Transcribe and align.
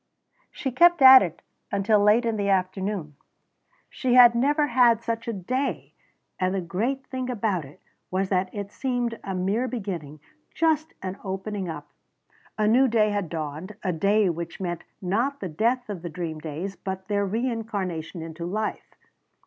She 0.49 0.71
kept 0.71 1.03
at 1.03 1.21
it 1.21 1.43
until 1.71 1.99
late 1.99 2.25
in 2.25 2.35
the 2.35 2.49
afternoon. 2.49 3.17
She 3.87 4.15
had 4.15 4.33
never 4.33 4.65
had 4.65 5.03
such 5.03 5.27
a 5.27 5.31
day, 5.33 5.93
and 6.39 6.55
the 6.55 6.59
great 6.59 7.05
thing 7.05 7.29
about 7.29 7.65
it 7.65 7.79
was 8.09 8.29
that 8.29 8.49
it 8.51 8.71
seemed 8.71 9.19
a 9.23 9.35
mere 9.35 9.67
beginning, 9.67 10.19
just 10.55 10.95
an 11.03 11.19
opening 11.23 11.69
up. 11.69 11.91
A 12.57 12.67
new 12.67 12.87
day 12.87 13.11
had 13.11 13.29
dawned; 13.29 13.75
a 13.83 13.93
day 13.93 14.27
which 14.27 14.59
meant, 14.59 14.83
not 15.03 15.39
the 15.39 15.49
death 15.49 15.87
of 15.87 16.01
the 16.01 16.09
dream 16.09 16.39
days, 16.39 16.75
but 16.75 17.07
their 17.07 17.23
reincarnation 17.23 18.23
into 18.23 18.43
life. 18.47 18.95